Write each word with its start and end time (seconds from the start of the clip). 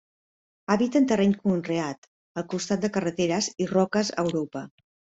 Habita 0.75 0.97
en 0.99 1.05
terreny 1.11 1.35
conreat, 1.43 2.11
al 2.43 2.49
costat 2.57 2.83
de 2.87 2.93
carreteres 2.99 3.55
i 3.67 3.71
roques 3.77 4.15
a 4.19 4.29
Europa. 4.29 4.69